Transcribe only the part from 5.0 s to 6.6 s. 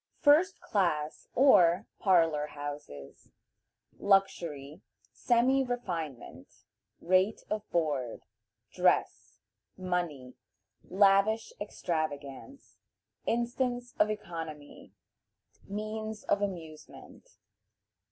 Semi refinement.